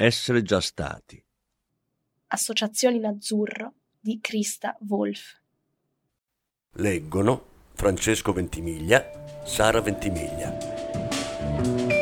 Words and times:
essere 0.00 0.42
già 0.42 0.60
stati. 0.60 1.20
Associazione 2.28 2.96
in 2.96 3.04
azzurro 3.04 3.74
di 3.98 4.20
Krista 4.20 4.76
Wolf. 4.86 5.40
Leggono 6.74 7.46
Francesco 7.72 8.32
Ventimiglia, 8.32 9.42
Sara 9.44 9.80
Ventimiglia. 9.80 11.97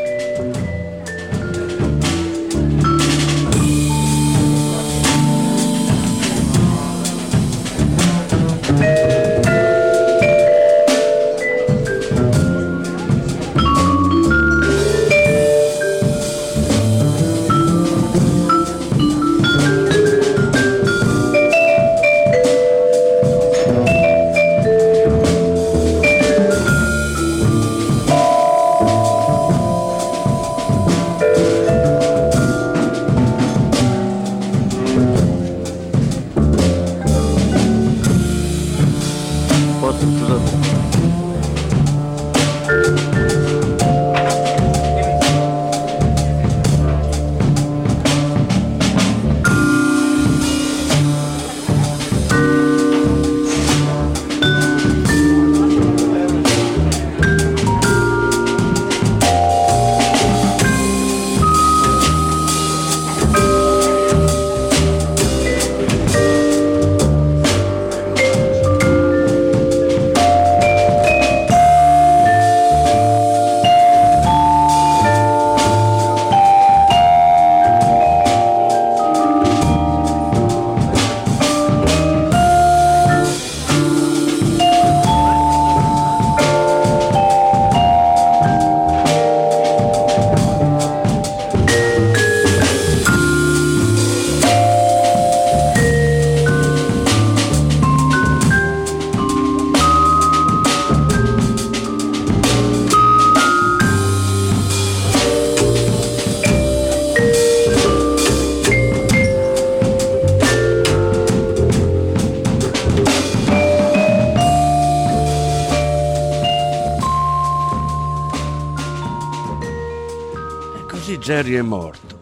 Jerry 121.26 121.54
è 121.54 121.62
morto. 121.62 122.20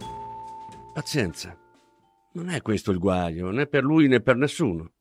Pazienza. 0.95 1.55
Non 2.33 2.49
è 2.49 2.63
questo 2.63 2.91
il 2.91 2.99
guaio, 2.99 3.51
né 3.51 3.67
per 3.67 3.85
lui 3.85 4.09
né 4.09 4.23
per 4.23 4.37
nessuno. 4.37 4.95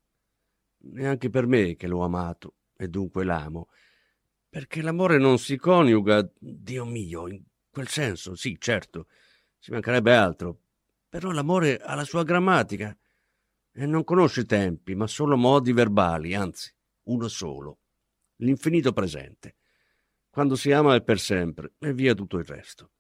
Neanche 0.80 1.30
per 1.30 1.48
me 1.48 1.78
che 1.78 1.88
l'ho 1.88 2.04
amato 2.04 2.56
e 2.76 2.90
dunque 2.90 3.24
l'amo. 3.24 3.70
Perché 4.50 4.82
l'amore 4.82 5.18
non 5.20 5.40
si 5.40 5.56
coniuga, 5.56 6.30
Dio 6.38 6.84
mio, 6.84 7.30
in 7.30 7.42
quel 7.72 7.88
senso, 7.88 8.36
sì, 8.36 8.58
certo, 8.60 9.08
ci 9.60 9.72
mancherebbe 9.72 10.14
altro. 10.14 10.60
Però 11.08 11.32
l'amore 11.32 11.78
ha 11.78 11.96
la 11.96 12.04
sua 12.04 12.24
grammatica 12.24 12.94
e 13.72 13.86
non 13.86 14.04
conosce 14.04 14.44
tempi, 14.44 14.96
ma 14.96 15.08
solo 15.08 15.38
modi 15.38 15.72
verbali, 15.72 16.36
anzi, 16.36 16.70
uno 17.04 17.30
solo, 17.30 17.80
l'infinito 18.40 18.92
presente. 18.92 19.56
Quando 20.30 20.58
si 20.58 20.74
ama 20.74 20.94
è 20.94 21.02
per 21.02 21.22
sempre 21.22 21.76
e 21.80 21.94
via 21.94 22.14
tutto 22.14 22.38
il 22.38 22.44
resto 22.44 22.92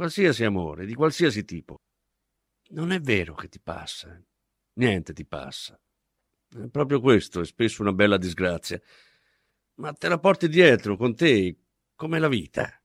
qualsiasi 0.00 0.44
amore, 0.44 0.86
di 0.86 0.94
qualsiasi 0.94 1.44
tipo. 1.44 1.82
Non 2.70 2.90
è 2.90 3.00
vero 3.00 3.34
che 3.34 3.50
ti 3.50 3.60
passa, 3.60 4.18
niente 4.78 5.12
ti 5.12 5.26
passa. 5.26 5.78
È 6.48 6.68
proprio 6.68 7.02
questo 7.02 7.40
è 7.40 7.44
spesso 7.44 7.82
una 7.82 7.92
bella 7.92 8.16
disgrazia. 8.16 8.80
Ma 9.74 9.92
te 9.92 10.08
la 10.08 10.18
porti 10.18 10.48
dietro 10.48 10.96
con 10.96 11.14
te, 11.14 11.54
come 11.94 12.18
la 12.18 12.28
vita, 12.28 12.82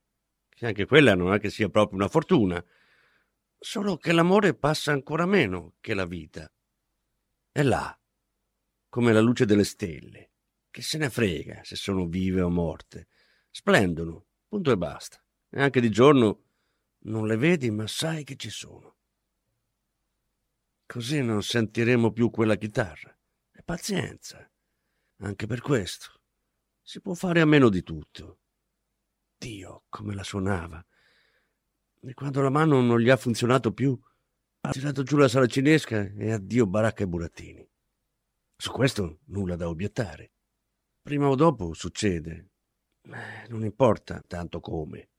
che 0.50 0.66
anche 0.66 0.84
quella 0.84 1.14
non 1.14 1.32
è 1.32 1.40
che 1.40 1.48
sia 1.48 1.70
proprio 1.70 1.96
una 1.96 2.08
fortuna, 2.08 2.62
solo 3.58 3.96
che 3.96 4.12
l'amore 4.12 4.52
passa 4.52 4.92
ancora 4.92 5.24
meno 5.24 5.76
che 5.80 5.94
la 5.94 6.04
vita. 6.04 6.52
È 7.50 7.62
là, 7.62 7.98
come 8.90 9.14
la 9.14 9.20
luce 9.20 9.46
delle 9.46 9.64
stelle, 9.64 10.32
che 10.70 10.82
se 10.82 10.98
ne 10.98 11.08
frega 11.08 11.64
se 11.64 11.76
sono 11.76 12.08
vive 12.08 12.42
o 12.42 12.50
morte. 12.50 13.08
Splendono, 13.50 14.26
punto 14.46 14.70
e 14.70 14.76
basta. 14.76 15.18
E 15.48 15.62
anche 15.62 15.80
di 15.80 15.88
giorno 15.88 16.45
non 17.06 17.26
le 17.26 17.36
vedi, 17.36 17.70
ma 17.70 17.86
sai 17.86 18.24
che 18.24 18.36
ci 18.36 18.50
sono. 18.50 18.94
Così 20.86 21.20
non 21.22 21.42
sentiremo 21.42 22.12
più 22.12 22.30
quella 22.30 22.56
chitarra. 22.56 23.16
E 23.52 23.62
pazienza. 23.62 24.48
Anche 25.18 25.46
per 25.46 25.60
questo. 25.60 26.20
Si 26.82 27.00
può 27.00 27.14
fare 27.14 27.40
a 27.40 27.46
meno 27.46 27.68
di 27.68 27.82
tutto. 27.82 28.38
Dio, 29.36 29.84
come 29.88 30.14
la 30.14 30.22
suonava. 30.22 30.84
E 32.00 32.14
quando 32.14 32.40
la 32.40 32.50
mano 32.50 32.80
non 32.80 33.00
gli 33.00 33.10
ha 33.10 33.16
funzionato 33.16 33.72
più, 33.72 33.98
ha 34.60 34.70
tirato 34.70 35.02
giù 35.02 35.16
la 35.16 35.28
saracinesca 35.28 36.12
e 36.16 36.32
addio 36.32 36.66
baracca 36.66 37.02
e 37.02 37.08
burattini. 37.08 37.68
Su 38.56 38.70
questo 38.70 39.20
nulla 39.26 39.56
da 39.56 39.68
obiettare. 39.68 40.32
Prima 41.02 41.28
o 41.28 41.34
dopo 41.34 41.72
succede. 41.72 42.50
Non 43.48 43.64
importa 43.64 44.22
tanto 44.26 44.60
come. 44.60 45.10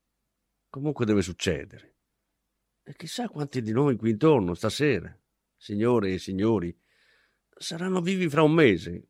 Comunque 0.69 1.05
deve 1.05 1.21
succedere. 1.21 1.95
E 2.83 2.95
chissà 2.95 3.27
quanti 3.27 3.61
di 3.61 3.71
noi 3.71 3.95
qui 3.95 4.11
intorno 4.11 4.53
stasera, 4.53 5.13
signore 5.57 6.13
e 6.13 6.19
signori, 6.19 6.77
saranno 7.57 8.01
vivi 8.01 8.29
fra 8.29 8.43
un 8.43 8.53
mese. 8.53 9.07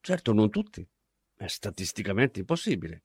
Certo, 0.00 0.32
non 0.32 0.50
tutti. 0.50 0.86
È 1.34 1.46
statisticamente 1.46 2.40
impossibile. 2.40 3.04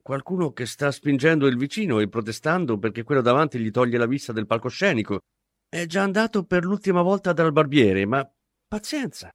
Qualcuno 0.00 0.52
che 0.52 0.66
sta 0.66 0.90
spingendo 0.90 1.46
il 1.46 1.56
vicino 1.56 1.98
e 1.98 2.08
protestando 2.08 2.78
perché 2.78 3.02
quello 3.02 3.20
davanti 3.20 3.58
gli 3.58 3.70
toglie 3.70 3.98
la 3.98 4.06
vista 4.06 4.32
del 4.32 4.46
palcoscenico. 4.46 5.20
È 5.68 5.84
già 5.86 6.02
andato 6.02 6.44
per 6.44 6.64
l'ultima 6.64 7.02
volta 7.02 7.32
dal 7.32 7.52
barbiere, 7.52 8.06
ma 8.06 8.26
pazienza. 8.68 9.30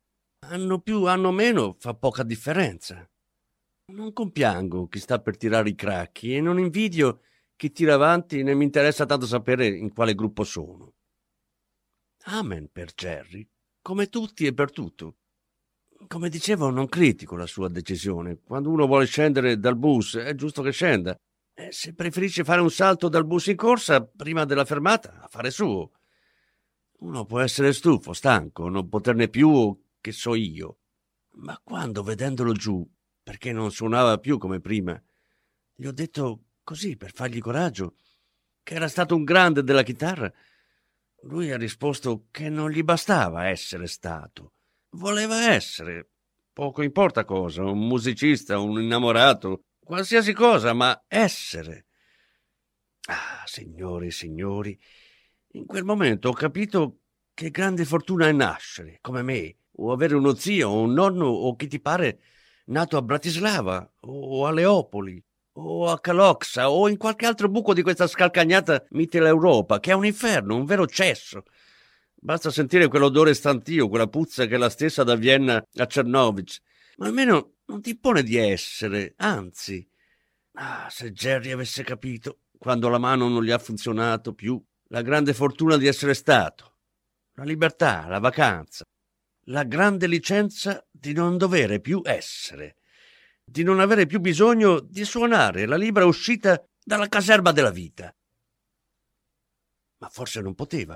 Hanno 0.47 0.79
più, 0.79 1.05
hanno 1.05 1.31
meno, 1.31 1.75
fa 1.77 1.93
poca 1.93 2.23
differenza. 2.23 3.05
Non 3.91 4.13
compiango 4.13 4.87
chi 4.87 4.99
sta 4.99 5.19
per 5.19 5.35
tirare 5.35 5.69
i 5.69 5.75
cracchi 5.75 6.35
e 6.35 6.41
non 6.41 6.57
invidio 6.57 7.21
chi 7.61 7.71
tira 7.71 7.93
avanti 7.93 8.41
né 8.41 8.55
mi 8.55 8.63
interessa 8.63 9.05
tanto 9.05 9.27
sapere 9.27 9.67
in 9.67 9.93
quale 9.93 10.15
gruppo 10.15 10.43
sono. 10.43 10.95
Amen 12.23 12.71
per 12.71 12.91
Jerry, 12.95 13.47
come 13.83 14.07
tutti 14.07 14.47
e 14.47 14.53
per 14.55 14.71
tutto. 14.71 15.17
Come 16.07 16.29
dicevo, 16.29 16.71
non 16.71 16.87
critico 16.87 17.35
la 17.35 17.45
sua 17.45 17.67
decisione. 17.67 18.39
Quando 18.41 18.71
uno 18.71 18.87
vuole 18.87 19.05
scendere 19.05 19.59
dal 19.59 19.77
bus, 19.77 20.17
è 20.17 20.33
giusto 20.33 20.63
che 20.63 20.71
scenda. 20.71 21.15
E 21.53 21.71
se 21.71 21.93
preferisce 21.93 22.43
fare 22.43 22.61
un 22.61 22.71
salto 22.71 23.09
dal 23.09 23.27
bus 23.27 23.45
in 23.45 23.57
corsa 23.57 24.03
prima 24.03 24.43
della 24.43 24.65
fermata, 24.65 25.19
a 25.21 25.27
fare 25.27 25.51
suo. 25.51 25.91
Uno 27.01 27.25
può 27.25 27.41
essere 27.41 27.73
stufo, 27.73 28.13
stanco, 28.13 28.69
non 28.69 28.89
poterne 28.89 29.27
più, 29.27 29.79
che 29.99 30.11
so 30.11 30.33
io. 30.33 30.79
Ma 31.33 31.61
quando, 31.63 32.01
vedendolo 32.01 32.53
giù, 32.53 32.83
perché 33.21 33.51
non 33.51 33.69
suonava 33.69 34.17
più 34.17 34.39
come 34.39 34.59
prima, 34.59 34.99
gli 35.75 35.85
ho 35.85 35.91
detto 35.91 36.45
così 36.71 36.95
per 36.95 37.11
fargli 37.11 37.39
coraggio 37.39 37.95
che 38.63 38.75
era 38.75 38.87
stato 38.87 39.13
un 39.13 39.25
grande 39.25 39.61
della 39.61 39.83
chitarra, 39.83 40.31
lui 41.23 41.51
ha 41.51 41.57
risposto 41.57 42.27
che 42.31 42.47
non 42.47 42.69
gli 42.69 42.81
bastava 42.81 43.49
essere 43.49 43.87
stato, 43.87 44.53
voleva 44.91 45.51
essere, 45.51 46.11
poco 46.53 46.81
importa 46.81 47.25
cosa, 47.25 47.63
un 47.63 47.85
musicista, 47.85 48.57
un 48.57 48.81
innamorato, 48.81 49.65
qualsiasi 49.83 50.31
cosa, 50.31 50.71
ma 50.71 51.03
essere. 51.09 51.87
Ah, 53.09 53.43
signori 53.45 54.07
e 54.07 54.11
signori, 54.11 54.79
in 55.53 55.65
quel 55.65 55.83
momento 55.83 56.29
ho 56.29 56.33
capito 56.33 56.99
che 57.33 57.49
grande 57.49 57.83
fortuna 57.83 58.29
è 58.29 58.31
nascere, 58.31 58.99
come 59.01 59.23
me, 59.23 59.57
o 59.73 59.91
avere 59.91 60.15
uno 60.15 60.35
zio, 60.35 60.69
o 60.69 60.83
un 60.83 60.93
nonno, 60.93 61.25
o 61.25 61.53
chi 61.57 61.67
ti 61.67 61.81
pare, 61.81 62.21
nato 62.67 62.95
a 62.95 63.01
Bratislava, 63.01 63.93
o 63.99 64.45
a 64.45 64.51
Leopoli, 64.51 65.21
o 65.63 65.89
a 65.89 65.99
Caloxa, 65.99 66.71
o 66.71 66.89
in 66.89 66.97
qualche 66.97 67.25
altro 67.25 67.49
buco 67.49 67.73
di 67.73 67.81
questa 67.81 68.07
scalcagnata 68.07 68.83
Mitteleuropa, 68.89 69.79
che 69.79 69.91
è 69.91 69.93
un 69.93 70.05
inferno, 70.05 70.55
un 70.55 70.65
vero 70.65 70.87
cesso. 70.87 71.43
Basta 72.15 72.51
sentire 72.51 72.87
quell'odore 72.87 73.33
stantio, 73.33 73.89
quella 73.89 74.07
puzza 74.07 74.45
che 74.45 74.55
è 74.55 74.57
la 74.57 74.69
stessa 74.69 75.03
da 75.03 75.15
Vienna 75.15 75.63
a 75.75 75.85
Cernovic. 75.85 76.59
Ma 76.97 77.07
almeno 77.07 77.55
non 77.65 77.81
ti 77.81 77.91
impone 77.91 78.23
di 78.23 78.35
essere, 78.35 79.13
anzi. 79.17 79.87
Ah, 80.53 80.87
se 80.89 81.11
Jerry 81.11 81.51
avesse 81.51 81.83
capito, 81.83 82.41
quando 82.57 82.89
la 82.89 82.99
mano 82.99 83.27
non 83.27 83.43
gli 83.43 83.51
ha 83.51 83.57
funzionato 83.57 84.33
più, 84.33 84.61
la 84.89 85.01
grande 85.01 85.33
fortuna 85.33 85.77
di 85.77 85.87
essere 85.87 86.13
stato, 86.13 86.75
la 87.35 87.43
libertà, 87.43 88.07
la 88.07 88.19
vacanza, 88.19 88.83
la 89.45 89.63
grande 89.63 90.05
licenza 90.07 90.85
di 90.91 91.13
non 91.13 91.37
dovere 91.37 91.79
più 91.79 92.01
essere, 92.03 92.75
di 93.51 93.63
non 93.63 93.81
avere 93.81 94.05
più 94.05 94.21
bisogno 94.21 94.79
di 94.79 95.03
suonare 95.03 95.65
la 95.65 95.75
libera 95.75 96.05
uscita 96.05 96.63
dalla 96.83 97.09
caserma 97.09 97.51
della 97.51 97.69
vita. 97.69 98.15
Ma 99.97 100.09
forse 100.09 100.41
non 100.41 100.55
poteva 100.55 100.95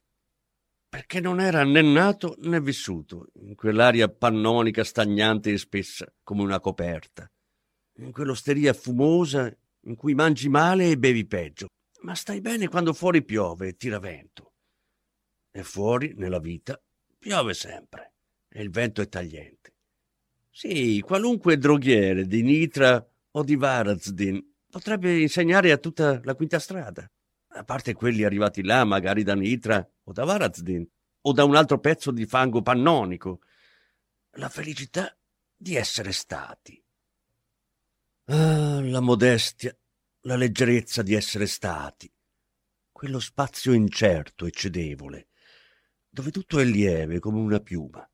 perché 0.87 1.19
non 1.19 1.41
era 1.41 1.65
né 1.65 1.81
nato 1.81 2.35
né 2.39 2.61
vissuto 2.61 3.27
in 3.41 3.53
quell'aria 3.55 4.07
pannonica 4.07 4.85
stagnante 4.85 5.51
e 5.51 5.57
spessa 5.57 6.09
come 6.23 6.41
una 6.41 6.61
coperta, 6.61 7.29
in 7.97 8.13
quell'osteria 8.13 8.71
fumosa 8.71 9.53
in 9.87 9.95
cui 9.95 10.13
mangi 10.13 10.47
male 10.47 10.89
e 10.89 10.97
bevi 10.97 11.27
peggio, 11.27 11.67
ma 12.03 12.15
stai 12.15 12.39
bene 12.39 12.69
quando 12.69 12.93
fuori 12.93 13.25
piove 13.25 13.67
e 13.67 13.75
tira 13.75 13.99
vento. 13.99 14.53
E 15.51 15.63
fuori, 15.63 16.13
nella 16.15 16.39
vita, 16.39 16.81
piove 17.19 17.53
sempre 17.53 18.13
e 18.47 18.61
il 18.61 18.69
vento 18.69 19.01
è 19.01 19.09
tagliente. 19.09 19.74
Sì, 20.57 21.03
qualunque 21.05 21.57
droghiere 21.57 22.25
di 22.27 22.41
Nitra 22.41 23.05
o 23.31 23.43
di 23.43 23.57
Varazdin 23.57 24.41
potrebbe 24.69 25.19
insegnare 25.19 25.73
a 25.73 25.77
tutta 25.77 26.21
la 26.23 26.33
quinta 26.33 26.59
strada. 26.59 27.05
A 27.55 27.63
parte 27.65 27.91
quelli 27.91 28.23
arrivati 28.23 28.63
là 28.63 28.85
magari 28.85 29.23
da 29.23 29.35
Nitra 29.35 29.85
o 30.03 30.13
da 30.13 30.23
Varazdin 30.23 30.87
o 31.23 31.33
da 31.33 31.43
un 31.43 31.57
altro 31.57 31.79
pezzo 31.79 32.09
di 32.11 32.25
fango 32.25 32.61
pannonico, 32.61 33.41
la 34.37 34.47
felicità 34.47 35.13
di 35.53 35.75
essere 35.75 36.13
stati. 36.13 36.81
Ah, 38.27 38.79
la 38.79 39.01
modestia, 39.01 39.77
la 40.21 40.37
leggerezza 40.37 41.01
di 41.01 41.15
essere 41.15 41.47
stati, 41.47 42.09
quello 42.93 43.19
spazio 43.19 43.73
incerto 43.73 44.45
e 44.45 44.51
cedevole, 44.51 45.27
dove 46.07 46.31
tutto 46.31 46.59
è 46.59 46.63
lieve 46.63 47.19
come 47.19 47.39
una 47.41 47.59
piuma, 47.59 48.09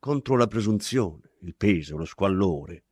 contro 0.00 0.36
la 0.36 0.48
presunzione, 0.48 1.29
il 1.40 1.54
peso, 1.56 1.96
lo 1.96 2.04
squallore, 2.04 2.84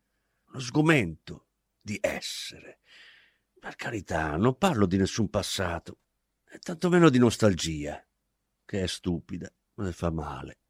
lo 0.46 0.60
sgomento 0.60 1.46
di 1.80 1.98
essere 2.00 2.80
per 3.58 3.74
carità, 3.74 4.36
non 4.36 4.56
parlo 4.56 4.86
di 4.86 4.96
nessun 4.96 5.28
passato, 5.28 5.98
e 6.48 6.58
tantomeno 6.58 7.10
di 7.10 7.18
nostalgia, 7.18 8.02
che 8.64 8.82
è 8.82 8.86
stupida 8.86 9.52
e 9.76 9.92
fa 9.92 10.10
male, 10.10 10.60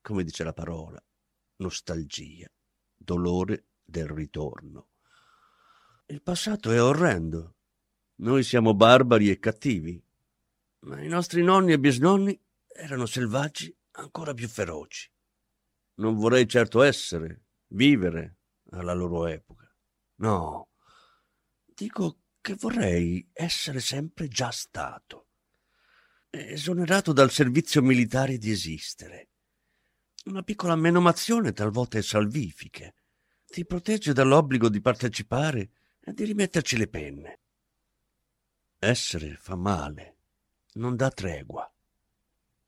come 0.00 0.24
dice 0.24 0.42
la 0.42 0.52
parola, 0.52 1.02
nostalgia, 1.56 2.50
dolore 2.96 3.66
del 3.84 4.08
ritorno. 4.08 4.88
Il 6.06 6.22
passato 6.22 6.72
è 6.72 6.82
orrendo. 6.82 7.56
Noi 8.16 8.42
siamo 8.42 8.74
barbari 8.74 9.30
e 9.30 9.38
cattivi, 9.38 10.02
ma 10.80 11.00
i 11.00 11.08
nostri 11.08 11.42
nonni 11.42 11.72
e 11.72 11.78
bisnonni 11.78 12.38
erano 12.66 13.06
selvaggi 13.06 13.74
ancora 13.92 14.34
più 14.34 14.48
feroci. 14.48 15.10
Non 16.00 16.16
vorrei 16.16 16.48
certo 16.48 16.80
essere, 16.80 17.44
vivere 17.68 18.38
alla 18.70 18.94
loro 18.94 19.26
epoca. 19.26 19.70
No, 20.16 20.70
dico 21.66 22.22
che 22.40 22.54
vorrei 22.54 23.28
essere 23.34 23.80
sempre 23.80 24.26
già 24.26 24.50
stato, 24.50 25.28
esonerato 26.30 27.12
dal 27.12 27.30
servizio 27.30 27.82
militare 27.82 28.38
di 28.38 28.50
esistere. 28.50 29.28
Una 30.24 30.42
piccola 30.42 30.74
menomazione 30.74 31.52
talvolta 31.52 31.98
è 31.98 32.02
salvifiche, 32.02 32.94
ti 33.44 33.66
protegge 33.66 34.14
dall'obbligo 34.14 34.70
di 34.70 34.80
partecipare 34.80 35.70
e 36.00 36.14
di 36.14 36.24
rimetterci 36.24 36.78
le 36.78 36.88
penne. 36.88 37.40
Essere 38.78 39.36
fa 39.36 39.54
male, 39.54 40.16
non 40.74 40.96
dà 40.96 41.10
tregua. 41.10 41.70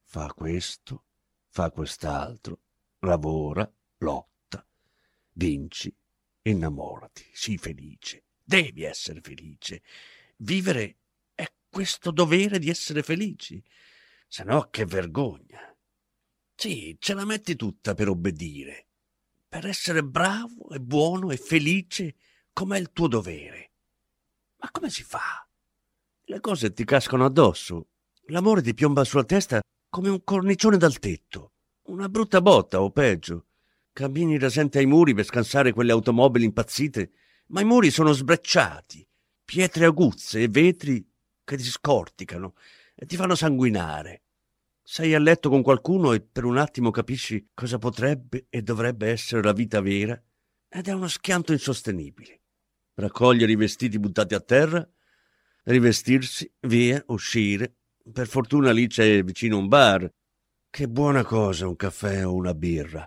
Fa 0.02 0.30
questo, 0.34 1.04
fa 1.48 1.70
quest'altro, 1.70 2.60
lavora, 3.02 3.70
lotta, 3.98 4.66
vinci, 5.32 5.94
innamorati, 6.42 7.24
sii 7.32 7.58
felice 7.58 8.24
Devi 8.44 8.82
essere 8.82 9.20
felice. 9.20 9.82
Vivere 10.36 10.98
è 11.34 11.50
questo 11.70 12.10
dovere 12.10 12.58
di 12.58 12.68
essere 12.68 13.02
felici. 13.02 13.62
Se 14.26 14.44
no, 14.44 14.68
che 14.70 14.84
vergogna. 14.84 15.74
Sì, 16.54 16.96
ce 16.98 17.14
la 17.14 17.24
metti 17.24 17.56
tutta 17.56 17.94
per 17.94 18.08
obbedire, 18.08 18.88
per 19.48 19.66
essere 19.66 20.04
bravo 20.04 20.70
e 20.70 20.80
buono 20.80 21.30
e 21.30 21.36
felice 21.36 22.16
come 22.52 22.76
è 22.76 22.80
il 22.80 22.92
tuo 22.92 23.08
dovere. 23.08 23.72
Ma 24.58 24.70
come 24.70 24.90
si 24.90 25.02
fa? 25.02 25.48
Le 26.24 26.40
cose 26.40 26.72
ti 26.72 26.84
cascano 26.84 27.24
addosso. 27.24 27.88
L'amore 28.26 28.62
ti 28.62 28.74
piomba 28.74 29.02
sulla 29.04 29.24
testa 29.24 29.60
come 29.88 30.08
un 30.08 30.22
cornicione 30.22 30.76
dal 30.76 30.98
tetto. 30.98 31.51
Una 31.92 32.08
brutta 32.08 32.40
botta 32.40 32.80
o 32.80 32.90
peggio. 32.90 33.48
Cammini 33.92 34.38
rasente 34.38 34.78
ai 34.78 34.86
muri 34.86 35.12
per 35.12 35.26
scansare 35.26 35.74
quelle 35.74 35.92
automobili 35.92 36.46
impazzite 36.46 37.10
ma 37.48 37.60
i 37.60 37.66
muri 37.66 37.90
sono 37.90 38.12
sbrecciati, 38.12 39.06
pietre 39.44 39.84
aguzze 39.84 40.40
e 40.40 40.48
vetri 40.48 41.06
che 41.44 41.56
ti 41.58 41.64
scorticano 41.64 42.54
e 42.94 43.04
ti 43.04 43.14
fanno 43.14 43.34
sanguinare. 43.34 44.22
Sei 44.82 45.12
a 45.12 45.18
letto 45.18 45.50
con 45.50 45.60
qualcuno 45.60 46.14
e 46.14 46.22
per 46.22 46.44
un 46.44 46.56
attimo 46.56 46.90
capisci 46.90 47.50
cosa 47.52 47.76
potrebbe 47.76 48.46
e 48.48 48.62
dovrebbe 48.62 49.08
essere 49.08 49.42
la 49.42 49.52
vita 49.52 49.82
vera 49.82 50.18
ed 50.70 50.88
è 50.88 50.92
uno 50.94 51.08
schianto 51.08 51.52
insostenibile. 51.52 52.40
Raccogliere 52.94 53.52
i 53.52 53.56
vestiti 53.56 53.98
buttati 53.98 54.32
a 54.32 54.40
terra, 54.40 54.88
rivestirsi, 55.64 56.50
via, 56.60 57.04
uscire. 57.08 57.74
Per 58.10 58.26
fortuna 58.26 58.72
lì 58.72 58.86
c'è 58.86 59.22
vicino 59.22 59.58
un 59.58 59.68
bar. 59.68 60.10
Che 60.74 60.88
buona 60.88 61.22
cosa 61.22 61.68
un 61.68 61.76
caffè 61.76 62.26
o 62.26 62.32
una 62.32 62.54
birra. 62.54 63.06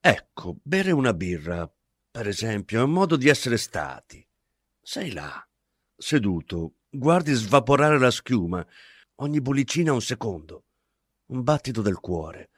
Ecco, 0.00 0.56
bere 0.62 0.90
una 0.90 1.12
birra 1.12 1.70
per 2.10 2.26
esempio, 2.26 2.80
è 2.80 2.84
un 2.84 2.90
modo 2.90 3.16
di 3.16 3.28
essere 3.28 3.58
stati. 3.58 4.26
Sei 4.80 5.12
là, 5.12 5.46
seduto, 5.94 6.76
guardi 6.88 7.34
svaporare 7.34 7.98
la 7.98 8.10
schiuma, 8.10 8.66
ogni 9.16 9.42
bollicina 9.42 9.92
un 9.92 10.00
secondo, 10.00 10.64
un 11.26 11.42
battito 11.42 11.82
del 11.82 12.00
cuore, 12.00 12.48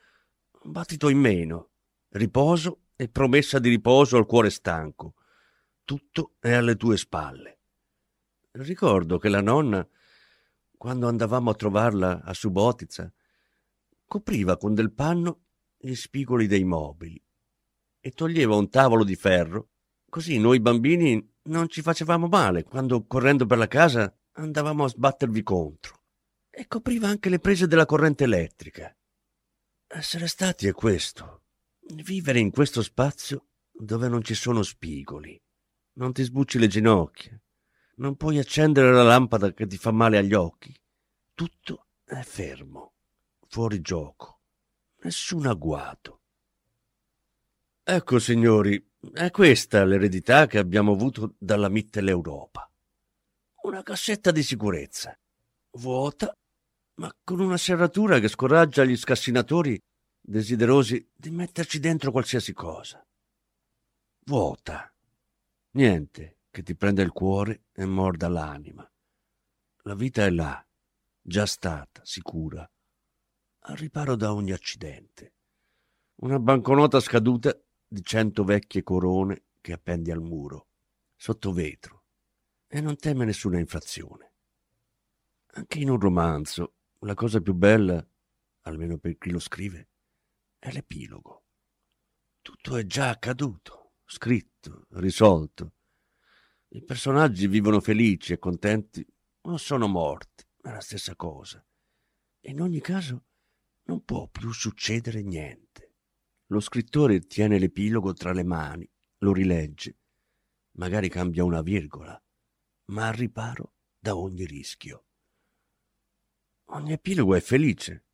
un 0.63 0.71
battito 0.71 1.09
in 1.09 1.19
meno, 1.19 1.71
riposo 2.11 2.83
e 2.95 3.09
promessa 3.09 3.59
di 3.59 3.71
riposo 3.71 4.17
al 4.17 4.27
cuore 4.27 4.51
stanco. 4.51 5.15
Tutto 5.85 6.35
è 6.39 6.53
alle 6.53 6.77
tue 6.77 6.97
spalle. 6.97 7.59
Ricordo 8.53 9.19
che 9.19 9.29
la 9.29 9.41
nonna, 9.41 9.85
quando 10.77 11.09
andavamo 11.09 11.51
a 11.51 11.55
trovarla 11.57 12.23
a 12.23 12.33
Subotica, 12.33 13.13
copriva 14.07 14.57
con 14.57 14.75
del 14.75 14.93
panno 14.93 15.45
gli 15.77 15.95
spigoli 15.95 16.47
dei 16.47 16.65
mobili 16.65 17.23
e 18.01 18.11
toglieva 18.11 18.55
un 18.55 18.69
tavolo 18.69 19.05
di 19.05 19.17
ferro, 19.17 19.71
così 20.09 20.39
noi 20.39 20.61
bambini 20.61 21.35
non 21.45 21.69
ci 21.69 21.83
facevamo 21.83 22.27
male 22.27 22.63
quando 22.63 23.05
correndo 23.07 23.47
per 23.47 23.59
la 23.59 23.69
casa 23.69 24.15
andavamo 24.33 24.85
a 24.85 24.89
sbattervi 24.89 25.43
contro. 25.43 26.03
E 26.51 26.67
copriva 26.67 27.09
anche 27.09 27.29
le 27.29 27.39
prese 27.39 27.67
della 27.67 27.87
corrente 27.87 28.25
elettrica. 28.25 28.95
Essere 29.87 30.27
stati 30.27 30.67
è 30.67 30.73
questo, 30.73 31.45
vivere 32.03 32.39
in 32.39 32.51
questo 32.51 32.83
spazio 32.83 33.49
dove 33.73 34.09
non 34.09 34.23
ci 34.23 34.35
sono 34.35 34.63
spigoli, 34.63 35.41
non 35.95 36.13
ti 36.13 36.23
sbucci 36.23 36.59
le 36.59 36.69
ginocchia, 36.69 37.41
non 37.97 38.17
puoi 38.17 38.39
accendere 38.39 38.93
la 38.93 39.03
lampada 39.03 39.53
che 39.53 39.67
ti 39.67 39.77
fa 39.77 39.91
male 39.91 40.19
agli 40.19 40.35
occhi, 40.35 40.75
tutto 41.33 41.89
è 42.05 42.21
fermo, 42.23 42.94
fuori 43.55 43.81
gioco, 43.81 44.41
nessun 45.03 45.47
agguato. 45.47 46.23
Ecco, 47.85 48.19
signori, 48.19 48.85
è 49.13 49.31
questa 49.31 49.85
l'eredità 49.85 50.49
che 50.49 50.59
abbiamo 50.59 50.91
avuto 50.91 51.37
dalla 51.39 51.69
Mitteleuropa. 51.69 52.69
Una 53.63 53.85
cassetta 53.85 54.33
di 54.33 54.43
sicurezza, 54.43 55.17
vuota, 55.79 56.37
ma 56.95 57.17
con 57.23 57.39
una 57.39 57.57
serratura 57.57 58.19
che 58.19 58.27
scoraggia 58.27 58.83
gli 58.83 58.97
scassinatori 58.97 59.81
desiderosi 60.21 61.09
di 61.15 61.31
metterci 61.31 61.79
dentro 61.79 62.11
qualsiasi 62.11 62.53
cosa. 62.53 63.07
Vuota. 64.27 64.93
Niente 65.75 66.39
che 66.51 66.65
ti 66.65 66.75
prenda 66.75 67.03
il 67.03 67.13
cuore 67.13 67.67
e 67.73 67.85
morda 67.85 68.27
l'anima. 68.27 68.85
La 69.83 69.95
vita 69.95 70.25
è 70.25 70.31
là, 70.31 70.61
già 71.21 71.47
stata, 71.47 72.05
sicura, 72.05 72.69
al 73.67 73.77
riparo 73.77 74.15
da 74.17 74.33
ogni 74.33 74.53
accidente. 74.53 75.35
Una 76.17 76.39
banconota 76.39 77.01
scaduta 77.01 77.59
di 77.87 78.03
cento 78.03 78.45
vecchie 78.45 78.83
corone 78.83 79.45
che 79.61 79.73
appendi 79.73 80.11
al 80.11 80.21
muro, 80.21 80.69
sotto 81.17 81.53
vetro, 81.53 82.05
e 82.67 82.81
non 82.81 82.97
teme 82.97 83.25
nessuna 83.25 83.59
infrazione. 83.59 84.33
Anche 85.57 85.79
in 85.79 85.89
un 85.89 85.99
romanzo, 85.99 86.75
la 87.01 87.15
cosa 87.15 87.41
più 87.41 87.55
bella, 87.55 88.07
almeno 88.63 88.99
per 88.99 89.17
chi 89.17 89.31
lo 89.31 89.39
scrive, 89.39 89.89
è 90.59 90.71
l'epilogo. 90.71 91.45
Tutto 92.43 92.77
è 92.77 92.85
già 92.85 93.11
accaduto, 93.11 93.93
scritto, 94.05 94.87
risolto. 94.91 95.73
I 96.69 96.83
personaggi 96.83 97.47
vivono 97.47 97.81
felici 97.81 98.35
e 98.35 98.39
contenti 98.39 99.07
o 99.43 99.57
sono 99.57 99.87
morti, 99.87 100.45
è 100.61 100.71
la 100.71 100.81
stessa 100.81 101.17
cosa. 101.17 101.65
In 102.47 102.61
ogni 102.61 102.81
caso 102.81 103.25
non 103.85 104.05
può 104.05 104.29
più 104.29 104.53
succedere 104.53 105.23
niente. 105.23 105.95
Lo 106.47 106.61
scrittore 106.61 107.21
tiene 107.27 107.59
l'epilogo 107.59 108.13
tra 108.13 108.33
le 108.33 108.45
mani, 108.45 108.89
lo 109.19 109.33
rilegge, 109.33 109.99
magari 110.73 111.09
cambia 111.09 111.45
una 111.45 111.63
virgola, 111.63 112.21
ma 112.87 113.09
al 113.09 113.15
riparo 113.15 113.75
da 113.99 114.17
ogni 114.17 114.45
rischio. 114.45 115.07
Ogni 116.69 116.93
epilogo 116.93 117.35
è 117.35 117.41
felice, 117.41 118.07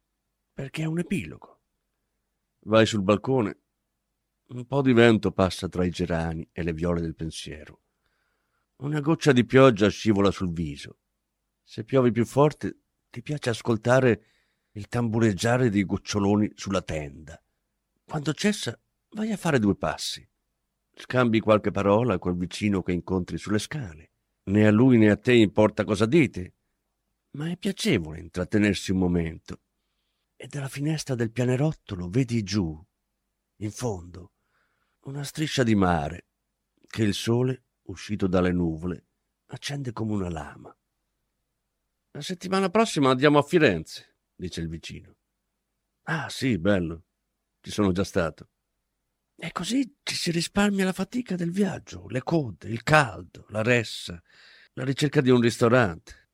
perché 0.52 0.82
è 0.82 0.86
un 0.86 0.98
epilogo. 0.98 1.62
Vai 2.60 2.86
sul 2.86 3.02
balcone. 3.02 3.58
Un 4.48 4.66
po' 4.66 4.82
di 4.82 4.92
vento 4.92 5.32
passa 5.32 5.68
tra 5.68 5.84
i 5.84 5.90
gerani 5.90 6.48
e 6.52 6.62
le 6.62 6.72
viole 6.72 7.00
del 7.00 7.14
pensiero. 7.14 7.82
Una 8.76 9.00
goccia 9.00 9.32
di 9.32 9.44
pioggia 9.44 9.88
scivola 9.88 10.30
sul 10.30 10.52
viso. 10.52 10.98
Se 11.62 11.84
piove 11.84 12.10
più 12.10 12.24
forte, 12.24 12.80
ti 13.08 13.22
piace 13.22 13.50
ascoltare 13.50 14.24
il 14.72 14.88
tambureggiare 14.88 15.70
dei 15.70 15.84
goccioloni 15.84 16.52
sulla 16.54 16.82
tenda. 16.82 17.42
Quando 18.04 18.32
cessa, 18.32 18.78
vai 19.10 19.32
a 19.32 19.36
fare 19.36 19.58
due 19.58 19.76
passi. 19.76 20.26
Scambi 20.94 21.40
qualche 21.40 21.70
parola 21.70 22.18
col 22.18 22.36
vicino 22.36 22.82
che 22.82 22.92
incontri 22.92 23.38
sulle 23.38 23.58
scale. 23.58 24.10
Né 24.44 24.66
a 24.66 24.70
lui 24.70 24.98
né 24.98 25.10
a 25.10 25.16
te 25.16 25.32
importa 25.32 25.84
cosa 25.84 26.06
dite, 26.06 26.54
ma 27.32 27.50
è 27.50 27.56
piacevole 27.56 28.20
intrattenersi 28.20 28.90
un 28.90 28.98
momento 28.98 29.60
e 30.42 30.46
dalla 30.48 30.68
finestra 30.68 31.14
del 31.14 31.30
pianerottolo 31.30 32.08
vedi 32.08 32.42
giù, 32.42 32.82
in 33.56 33.70
fondo, 33.70 34.32
una 35.00 35.22
striscia 35.22 35.62
di 35.62 35.74
mare 35.74 36.28
che 36.86 37.02
il 37.02 37.12
sole, 37.12 37.64
uscito 37.82 38.26
dalle 38.26 38.50
nuvole, 38.50 39.06
accende 39.48 39.92
come 39.92 40.14
una 40.14 40.30
lama. 40.30 40.74
La 42.12 42.22
settimana 42.22 42.70
prossima 42.70 43.10
andiamo 43.10 43.38
a 43.38 43.42
Firenze, 43.42 44.09
dice 44.40 44.61
il 44.61 44.68
vicino. 44.68 45.14
Ah, 46.04 46.28
sì, 46.28 46.59
bello. 46.59 47.04
Ci 47.61 47.70
sono 47.70 47.92
già 47.92 48.04
stato. 48.04 48.49
E 49.37 49.52
così 49.52 49.99
ci 50.02 50.14
si 50.14 50.30
risparmia 50.30 50.85
la 50.85 50.92
fatica 50.92 51.37
del 51.37 51.50
viaggio, 51.50 52.09
le 52.09 52.23
code, 52.23 52.68
il 52.68 52.82
caldo, 52.82 53.47
la 53.50 53.62
ressa, 53.62 54.20
la 54.75 54.85
ricerca 54.85 55.20
di 55.20 55.30
un 55.30 55.40
ristorante. 55.40 56.30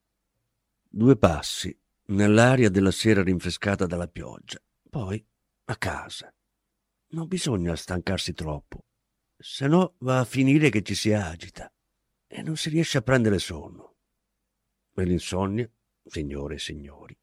Due 0.89 1.17
passi 1.17 1.77
nell'aria 2.07 2.71
della 2.71 2.91
sera 2.91 3.23
rinfrescata 3.23 3.87
dalla 3.87 4.09
pioggia. 4.09 4.59
Poi 4.89 5.25
a 5.65 5.77
casa. 5.77 6.33
Non 7.09 7.27
bisogna 7.29 7.77
stancarsi 7.77 8.33
troppo, 8.33 8.87
se 9.37 9.67
no 9.69 9.95
va 9.99 10.21
a 10.21 10.25
finire 10.25 10.71
che 10.71 10.83
ci 10.83 10.95
si 10.95 11.13
agita 11.13 11.73
e 12.27 12.43
non 12.43 12.57
si 12.57 12.69
riesce 12.69 12.99
a 12.99 13.03
prendere 13.03 13.39
sonno. 13.39 13.95
E 14.95 15.05
l'insonnia, 15.05 15.71
signore 16.05 16.57
e 16.57 16.59
signori, 16.59 17.17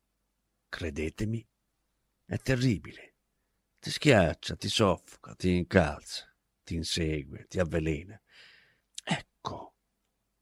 credetemi, 0.74 1.46
è 2.25 2.38
terribile. 2.38 3.15
Ti 3.80 3.92
schiaccia, 3.92 4.56
ti 4.56 4.70
soffoca, 4.70 5.36
ti 5.36 5.56
incalza, 5.56 6.34
ti 6.63 6.75
insegue, 6.75 7.46
ti 7.48 7.60
avvelena. 7.60 8.20
Ecco, 9.03 9.75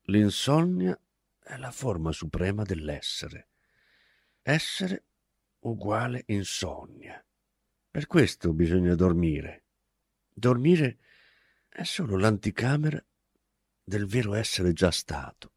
l'insonnia 0.04 0.98
è 1.40 1.58
la 1.58 1.72
forma 1.72 2.12
suprema 2.12 2.64
dell'essere 2.64 3.50
essere 4.42 5.06
uguale 5.60 6.24
insonnia. 6.28 7.24
Per 7.90 8.08
questo 8.08 8.54
bisogna 8.54 8.96
dormire. 8.96 9.66
Dormire 10.34 11.00
è 11.68 11.84
solo 11.84 12.18
l'anticamera 12.18 13.04
del 13.84 14.08
vero 14.08 14.34
essere 14.34 14.74
già 14.74 14.92
stato. 14.92 15.54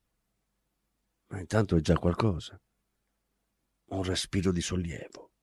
Ma 1.29 1.41
intanto 1.41 1.77
è 1.77 1.81
già 1.81 1.97
qualcosa. 1.99 2.61
Un 3.91 4.03
respiro 4.03 4.51
di 4.51 4.61
sollievo. 4.61 5.34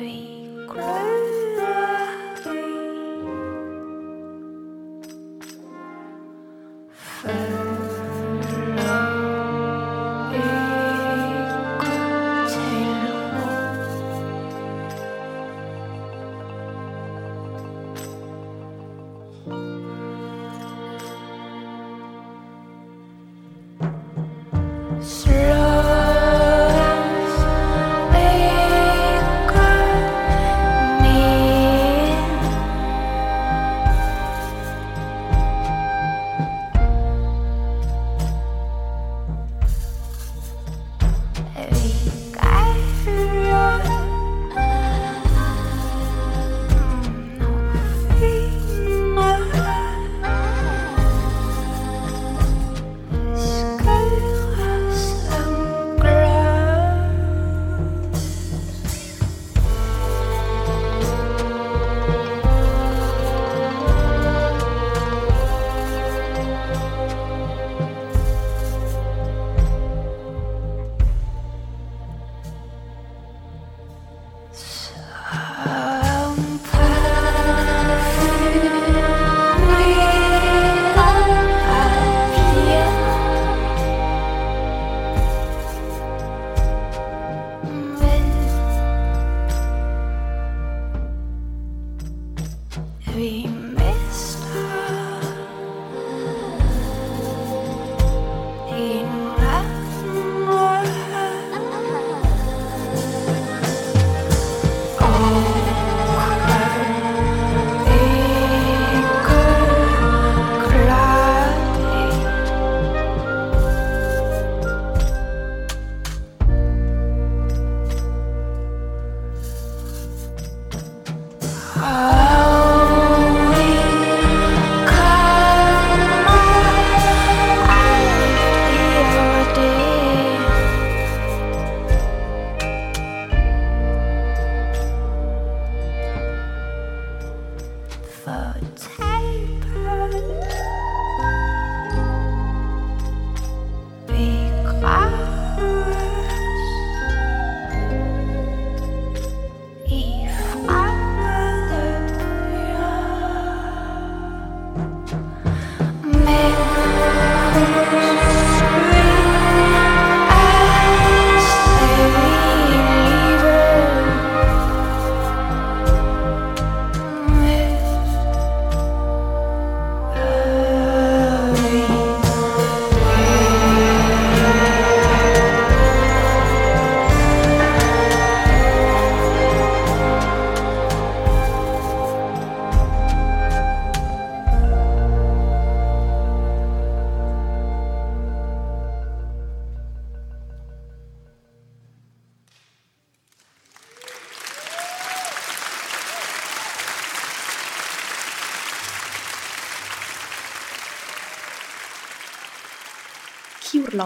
breathe. 0.00 0.29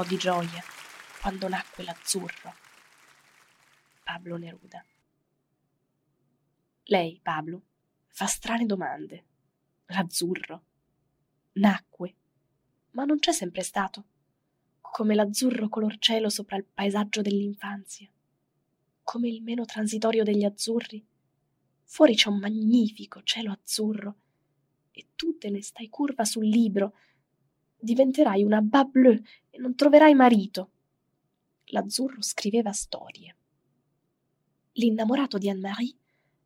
Di 0.08 0.18
gioia 0.18 0.62
quando 1.22 1.48
nacque 1.48 1.82
l'azzurro? 1.82 2.54
Pablo 4.02 4.36
Neruda. 4.36 4.84
Lei, 6.84 7.18
Pablo, 7.22 7.62
fa 8.08 8.26
strane 8.26 8.66
domande. 8.66 9.24
L'azzurro. 9.86 10.64
Nacque. 11.52 12.14
Ma 12.90 13.04
non 13.04 13.18
c'è 13.18 13.32
sempre 13.32 13.62
stato. 13.62 14.04
Come 14.82 15.14
l'azzurro 15.14 15.70
color 15.70 15.96
cielo 15.98 16.28
sopra 16.28 16.56
il 16.56 16.64
paesaggio 16.64 17.22
dell'infanzia. 17.22 18.08
Come 19.02 19.28
il 19.28 19.42
meno 19.42 19.64
transitorio 19.64 20.22
degli 20.22 20.44
azzurri. 20.44 21.02
Fuori 21.82 22.14
c'è 22.14 22.28
un 22.28 22.40
magnifico 22.40 23.22
cielo 23.22 23.52
azzurro 23.52 24.16
e 24.90 25.08
tu 25.16 25.38
te 25.38 25.48
ne 25.48 25.62
stai 25.62 25.88
curva 25.88 26.26
sul 26.26 26.46
libro. 26.46 26.94
Diventerai 27.84 28.42
una 28.42 28.62
bas 28.62 28.88
bleu 28.88 29.22
e 29.50 29.58
non 29.58 29.74
troverai 29.74 30.14
marito. 30.14 30.70
L'azzurro 31.64 32.22
scriveva 32.22 32.72
storie. 32.72 33.36
L'innamorato 34.72 35.36
di 35.36 35.50
Anne-Marie 35.50 35.94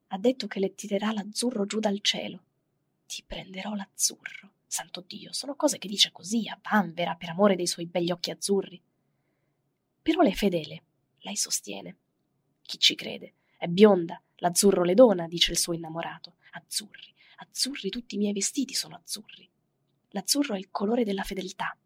ha 0.09 0.19
detto 0.19 0.49
che 0.49 0.59
le 0.59 0.75
tirerà 0.75 1.13
l'azzurro 1.13 1.65
giù 1.65 1.79
dal 1.79 2.01
cielo. 2.01 2.43
Ti 3.07 3.23
prenderò 3.25 3.75
l'azzurro. 3.75 4.55
Santo 4.67 5.05
Dio, 5.07 5.33
sono 5.33 5.55
cose 5.55 5.79
che 5.79 5.87
dice 5.87 6.11
così 6.11 6.49
a 6.49 6.59
vanvera 6.61 7.15
per 7.15 7.29
amore 7.29 7.55
dei 7.55 7.69
suoi 7.69 7.87
begli 7.87 8.11
occhi 8.11 8.33
azzurri. 8.33 8.83
Però 10.03 10.23
le 10.23 10.35
fedele, 10.35 10.83
lei 11.19 11.37
sostiene. 11.37 11.99
Chi 12.63 12.81
ci 12.81 12.97
crede? 12.97 13.35
È 13.57 13.69
bionda, 13.69 14.21
l'azzurro 14.39 14.83
le 14.83 14.95
dona, 14.95 15.29
dice 15.29 15.53
il 15.53 15.59
suo 15.59 15.73
innamorato. 15.73 16.35
Azzurri, 16.51 17.15
azzurri, 17.37 17.91
tutti 17.91 18.17
i 18.17 18.19
miei 18.19 18.33
vestiti 18.33 18.75
sono 18.75 18.97
azzurri. 18.97 19.49
L'azzurro 20.11 20.55
è 20.55 20.59
il 20.59 20.71
colore 20.71 21.05
della 21.05 21.23
fedeltà. 21.23 21.77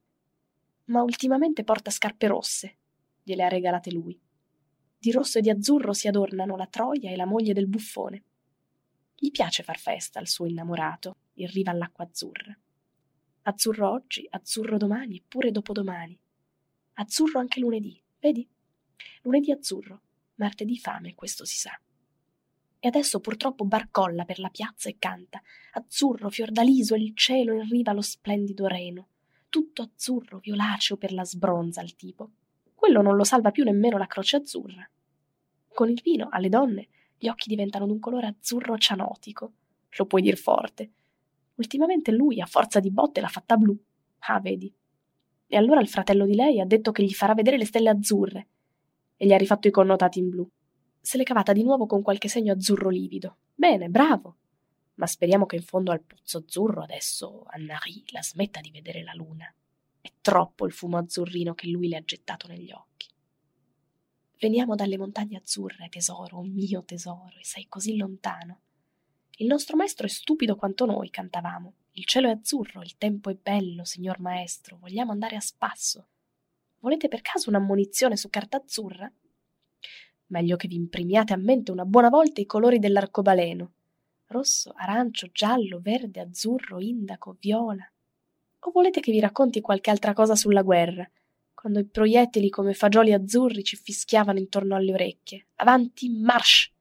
Ma 0.87 1.02
ultimamente 1.02 1.64
porta 1.64 1.90
scarpe 1.90 2.26
rosse, 2.26 2.78
gliele 3.22 3.44
ha 3.44 3.48
regalate 3.48 3.90
lui. 3.90 4.18
Di 4.98 5.11
rosso 5.11 5.38
e 5.38 5.40
di 5.40 5.50
azzurro 5.50 5.92
si 5.92 6.06
adornano 6.06 6.56
la 6.56 6.66
troia 6.66 7.11
e 7.11 7.16
la 7.16 7.26
moglie 7.26 7.52
del 7.52 7.68
buffone. 7.68 8.24
Gli 9.16 9.30
piace 9.30 9.62
far 9.62 9.78
festa 9.78 10.18
al 10.18 10.28
suo 10.28 10.46
innamorato, 10.46 11.16
in 11.35 11.48
riva 11.48 11.70
all'acqua 11.70 12.04
azzurra. 12.04 12.56
Azzurro 13.42 13.90
oggi, 13.90 14.26
azzurro 14.30 14.76
domani 14.76 15.16
e 15.16 15.24
pure 15.26 15.50
dopodomani. 15.50 16.18
Azzurro 16.94 17.40
anche 17.40 17.58
lunedì, 17.58 18.00
vedi? 18.20 18.48
Lunedì 19.22 19.50
azzurro, 19.50 20.00
martedì 20.37 20.78
fame, 20.78 21.14
questo 21.14 21.44
si 21.44 21.58
sa. 21.58 21.76
E 22.85 22.88
adesso 22.88 23.21
purtroppo 23.21 23.64
barcolla 23.64 24.25
per 24.25 24.40
la 24.40 24.49
piazza 24.49 24.88
e 24.88 24.97
canta. 24.99 25.40
Azzurro, 25.75 26.31
fiordaliso, 26.31 26.97
il 26.97 27.14
cielo 27.14 27.53
in 27.53 27.68
riva 27.68 27.92
lo 27.92 28.01
splendido 28.01 28.66
reno. 28.66 29.09
Tutto 29.49 29.83
azzurro, 29.83 30.40
violaceo 30.40 30.97
per 30.97 31.12
la 31.12 31.25
sbronza 31.25 31.81
al 31.81 31.95
tipo 31.95 32.31
quello 32.83 33.01
non 33.01 33.14
lo 33.14 33.23
salva 33.23 33.53
più 33.53 33.62
nemmeno 33.62 33.97
la 33.97 34.09
croce 34.09 34.38
azzurra. 34.38 34.85
Con 35.73 35.88
il 35.88 36.01
vino, 36.03 36.27
alle 36.33 36.49
donne, 36.49 36.88
gli 37.16 37.29
occhi 37.29 37.49
diventano 37.49 37.87
d'un 37.87 38.01
colore 38.01 38.27
azzurro 38.27 38.77
cianotico. 38.77 39.53
Lo 39.99 40.07
puoi 40.07 40.21
dir 40.21 40.37
forte. 40.37 40.90
Ultimamente 41.55 42.11
lui, 42.11 42.40
a 42.40 42.47
forza 42.47 42.81
di 42.81 42.90
botte, 42.90 43.21
l'ha 43.21 43.29
fatta 43.29 43.57
blu. 43.57 43.81
Ah, 44.27 44.40
vedi. 44.40 44.75
E 45.47 45.57
allora 45.57 45.81
il 45.81 45.87
fratello 45.87 46.27
di 46.27 46.35
lei 46.35 46.59
ha 46.59 46.66
detto 46.66 46.90
che 46.90 47.05
gli 47.05 47.12
farà 47.12 47.35
vedere 47.35 47.57
le 47.57 47.66
stelle 47.66 47.88
azzurre. 47.88 48.49
E 49.16 49.27
gli 49.27 49.33
ha 49.33 49.38
rifatto 49.38 49.68
i 49.68 49.71
connotati 49.71 50.18
in 50.18 50.31
blu. 50.31 50.51
Se 51.04 51.18
l'è 51.18 51.24
cavata 51.24 51.52
di 51.52 51.64
nuovo 51.64 51.86
con 51.86 52.00
qualche 52.00 52.28
segno 52.28 52.52
azzurro 52.52 52.88
livido. 52.88 53.38
Bene, 53.56 53.88
bravo. 53.88 54.36
Ma 54.94 55.06
speriamo 55.06 55.46
che 55.46 55.56
in 55.56 55.62
fondo 55.62 55.90
al 55.90 56.00
pozzo 56.00 56.38
azzurro 56.38 56.80
adesso 56.80 57.42
Anne-Marie 57.48 58.04
la 58.12 58.22
smetta 58.22 58.60
di 58.60 58.70
vedere 58.70 59.02
la 59.02 59.12
luna. 59.12 59.52
È 60.00 60.12
troppo 60.20 60.64
il 60.64 60.72
fumo 60.72 60.98
azzurrino 60.98 61.54
che 61.54 61.66
lui 61.66 61.88
le 61.88 61.96
ha 61.96 62.04
gettato 62.04 62.46
negli 62.46 62.70
occhi. 62.70 63.08
Veniamo 64.38 64.76
dalle 64.76 64.96
montagne 64.96 65.38
azzurre, 65.38 65.88
tesoro, 65.88 66.38
oh 66.38 66.44
mio 66.44 66.84
tesoro, 66.84 67.36
e 67.36 67.44
sei 67.44 67.66
così 67.68 67.96
lontano. 67.96 68.60
Il 69.38 69.48
nostro 69.48 69.76
maestro 69.76 70.06
è 70.06 70.08
stupido 70.08 70.54
quanto 70.54 70.86
noi, 70.86 71.10
cantavamo. 71.10 71.74
Il 71.92 72.04
cielo 72.06 72.28
è 72.28 72.30
azzurro, 72.30 72.80
il 72.82 72.96
tempo 72.96 73.28
è 73.28 73.34
bello, 73.34 73.84
signor 73.84 74.20
maestro, 74.20 74.78
vogliamo 74.78 75.10
andare 75.10 75.34
a 75.34 75.40
spasso. 75.40 76.06
Volete 76.78 77.08
per 77.08 77.22
caso 77.22 77.48
un'ammonizione 77.48 78.16
su 78.16 78.30
carta 78.30 78.58
azzurra? 78.58 79.12
Meglio 80.33 80.57
che 80.57 80.66
vi 80.66 80.77
imprimiate 80.77 81.35
a 81.35 81.37
mente 81.37 81.73
una 81.73 81.85
buona 81.85 82.09
volta 82.09 82.40
i 82.40 82.47
colori 82.47 82.79
dell'arcobaleno. 82.79 83.73
Rosso, 84.29 84.73
arancio, 84.75 85.29
giallo, 85.31 85.79
verde, 85.79 86.21
azzurro, 86.21 86.81
indaco, 86.81 87.37
viola. 87.38 87.87
O 88.61 88.71
volete 88.71 89.01
che 89.01 89.12
vi 89.12 89.21
racconti 89.21 89.61
qualche 89.61 89.90
altra 89.90 90.14
cosa 90.14 90.35
sulla 90.35 90.62
guerra? 90.62 91.09
Quando 91.53 91.81
i 91.81 91.85
proiettili 91.85 92.49
come 92.49 92.73
fagioli 92.73 93.12
azzurri 93.12 93.62
ci 93.62 93.77
fischiavano 93.77 94.38
intorno 94.38 94.75
alle 94.75 94.95
orecchie. 94.95 95.49
Avanti, 95.57 96.09
marsh! 96.09 96.73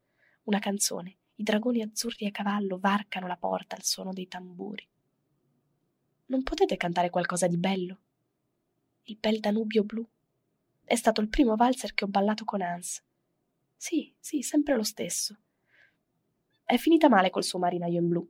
Una 0.44 0.60
canzone. 0.60 1.18
I 1.36 1.44
dragoni 1.44 1.82
azzurri 1.82 2.28
a 2.28 2.32
cavallo 2.32 2.80
varcano 2.80 3.28
la 3.28 3.36
porta 3.36 3.76
al 3.76 3.84
suono 3.84 4.14
dei 4.14 4.30
tamburi. 4.30 4.88
Non 6.28 6.44
potete 6.44 6.78
cantare 6.78 7.10
qualcosa 7.10 7.48
di 7.48 7.58
bello? 7.58 8.00
Il 9.04 9.18
bel 9.20 9.42
Danubio 9.42 9.84
blu. 9.84 10.08
È 10.86 10.96
stato 10.96 11.20
il 11.20 11.28
primo 11.28 11.58
valzer 11.58 11.94
che 11.94 12.06
ho 12.06 12.08
ballato 12.08 12.46
con 12.46 12.62
Hans. 12.62 13.04
Sì, 13.84 14.14
sì, 14.20 14.44
sempre 14.44 14.76
lo 14.76 14.84
stesso. 14.84 15.36
È 16.64 16.78
finita 16.78 17.10
male 17.10 17.32
col 17.32 17.44
suo 17.44 17.58
marinaio 17.58 18.00
in 18.00 18.08
blu. 18.10 18.30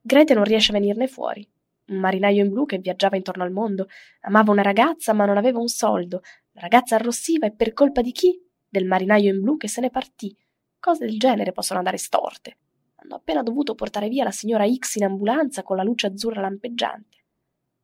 Grete 0.00 0.34
non 0.34 0.42
riesce 0.42 0.72
a 0.72 0.74
venirne 0.74 1.06
fuori 1.06 1.48
un 1.90 1.98
marinaio 1.98 2.42
in 2.44 2.50
blu 2.50 2.66
che 2.66 2.78
viaggiava 2.78 3.14
intorno 3.16 3.44
al 3.44 3.52
mondo, 3.52 3.86
amava 4.22 4.50
una 4.50 4.62
ragazza 4.62 5.12
ma 5.12 5.26
non 5.26 5.36
aveva 5.36 5.60
un 5.60 5.68
soldo, 5.68 6.22
la 6.52 6.62
ragazza 6.62 6.96
arrossiva 6.96 7.46
e 7.46 7.52
per 7.52 7.72
colpa 7.72 8.00
di 8.00 8.10
chi? 8.10 8.36
Del 8.68 8.84
marinaio 8.84 9.32
in 9.32 9.40
blu 9.40 9.56
che 9.56 9.68
se 9.68 9.80
ne 9.80 9.90
partì. 9.90 10.36
Cose 10.80 11.06
del 11.06 11.18
genere 11.18 11.52
possono 11.52 11.78
andare 11.78 11.96
storte. 11.96 12.56
Hanno 12.96 13.14
appena 13.14 13.44
dovuto 13.44 13.76
portare 13.76 14.08
via 14.08 14.24
la 14.24 14.32
signora 14.32 14.68
X 14.68 14.96
in 14.96 15.04
ambulanza 15.04 15.62
con 15.62 15.76
la 15.76 15.84
luce 15.84 16.08
azzurra 16.08 16.40
lampeggiante. 16.40 17.18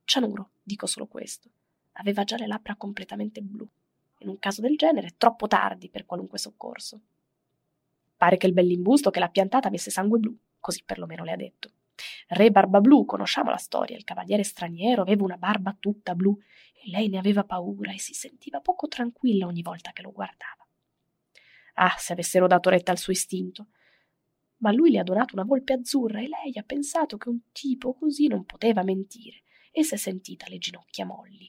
Cianuro, 0.03 0.51
dico 0.61 0.87
solo 0.87 1.07
questo, 1.07 1.51
aveva 1.93 2.25
già 2.25 2.37
le 2.37 2.49
labbra 2.49 2.75
completamente 2.75 3.41
blu. 3.43 3.69
In 4.27 4.33
un 4.33 4.39
caso 4.41 4.61
del 4.61 4.77
genere 4.77 5.07
è 5.07 5.15
troppo 5.17 5.47
tardi 5.47 5.89
per 5.89 6.05
qualunque 6.05 6.39
soccorso. 6.39 7.01
Pare 8.17 8.37
che 8.37 8.49
il 8.49 8.53
bell'imbusto 8.53 9.11
che 9.11 9.21
l'ha 9.21 9.29
piantata 9.29 9.69
avesse 9.69 9.93
sangue 9.93 10.19
blu, 10.19 10.37
così 10.59 10.83
perlomeno 10.85 11.23
le 11.23 11.31
ha 11.31 11.37
detto. 11.37 11.71
Re 12.29 12.51
Barba 12.51 12.81
Blu, 12.81 13.05
conosciamo 13.05 13.51
la 13.51 13.57
storia, 13.57 13.97
il 13.97 14.03
cavaliere 14.03 14.43
straniero 14.43 15.03
aveva 15.03 15.23
una 15.23 15.37
barba 15.37 15.77
tutta 15.79 16.17
blu 16.17 16.37
e 16.73 16.91
lei 16.91 17.09
ne 17.09 17.19
aveva 17.19 17.45
paura 17.45 17.93
e 17.93 18.01
si 18.01 18.15
sentiva 18.15 18.61
poco 18.61 18.89
tranquilla 18.89 19.47
ogni 19.47 19.63
volta 19.63 19.93
che 19.93 20.03
lo 20.03 20.11
guardava. 20.11 20.67
Ah, 21.75 21.95
se 21.97 22.13
avessero 22.13 22.49
dato 22.49 22.69
retta 22.69 22.91
al 22.91 22.99
suo 22.99 23.13
istinto. 23.13 23.69
Ma 24.59 24.73
lui 24.73 24.91
le 24.91 24.99
ha 24.99 25.05
donato 25.05 25.35
una 25.35 25.45
volpe 25.45 25.75
azzurra 25.75 26.19
e 26.19 26.27
lei 26.27 26.59
ha 26.59 26.65
pensato 26.65 27.17
che 27.17 27.29
un 27.29 27.53
tipo 27.53 27.95
così 27.95 28.27
non 28.27 28.45
poteva 28.45 28.83
mentire 28.83 29.43
e 29.71 29.85
si 29.85 29.95
è 29.95 29.97
sentita 29.97 30.47
le 30.49 30.59
ginocchia 30.59 31.05
molli. 31.05 31.49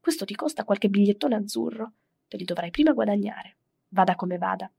Questo 0.00 0.24
ti 0.24 0.34
costa 0.34 0.64
qualche 0.64 0.88
bigliettone 0.88 1.36
azzurro, 1.36 1.92
te 2.26 2.38
li 2.38 2.44
dovrai 2.44 2.70
prima 2.70 2.92
guadagnare, 2.92 3.56
vada 3.88 4.14
come 4.14 4.38
vada. 4.38 4.70